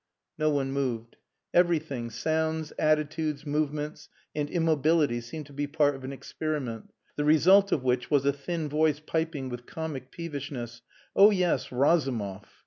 [0.39, 1.17] No one moved.
[1.53, 7.71] Everything, sounds, attitudes, movements, and immobility seemed to be part of an experiment, the result
[7.71, 10.81] of which was a thin voice piping with comic peevishness
[11.15, 11.71] "Oh yes!
[11.71, 12.45] Razumov.